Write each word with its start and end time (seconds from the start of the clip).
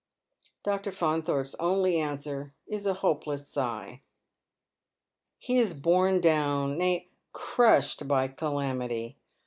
Dr. 0.63 0.91
Faunthorpe's 0.91 1.53
only 1.59 1.99
answer 1.99 2.55
is 2.65 2.87
a 2.87 2.95
hopeless 3.05 3.47
sigh. 3.47 4.01
He 5.37 5.59
is 5.59 5.75
born© 5.79 6.19
down, 6.21 6.79
nay, 6.79 7.11
crushed, 7.33 8.07
by 8.07 8.27
calamity. 8.29 9.19